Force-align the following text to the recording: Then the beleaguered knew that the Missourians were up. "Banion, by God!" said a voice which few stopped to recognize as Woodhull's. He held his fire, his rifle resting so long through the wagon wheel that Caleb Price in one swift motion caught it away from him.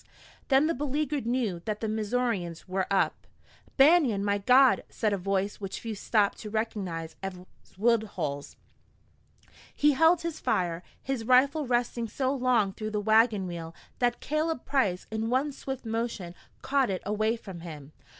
Then 0.47 0.65
the 0.65 0.73
beleaguered 0.73 1.27
knew 1.27 1.61
that 1.65 1.79
the 1.79 1.87
Missourians 1.87 2.67
were 2.67 2.87
up. 2.91 3.27
"Banion, 3.77 4.25
by 4.25 4.39
God!" 4.39 4.83
said 4.89 5.13
a 5.13 5.17
voice 5.19 5.61
which 5.61 5.79
few 5.79 5.93
stopped 5.93 6.39
to 6.39 6.49
recognize 6.49 7.15
as 7.21 7.35
Woodhull's. 7.77 8.55
He 9.75 9.91
held 9.91 10.23
his 10.23 10.39
fire, 10.39 10.81
his 11.03 11.23
rifle 11.25 11.67
resting 11.67 12.07
so 12.07 12.33
long 12.33 12.73
through 12.73 12.89
the 12.89 12.99
wagon 12.99 13.45
wheel 13.45 13.75
that 13.99 14.19
Caleb 14.21 14.65
Price 14.65 15.05
in 15.11 15.29
one 15.29 15.51
swift 15.51 15.85
motion 15.85 16.33
caught 16.63 16.89
it 16.89 17.03
away 17.05 17.35
from 17.35 17.59
him. 17.59 17.91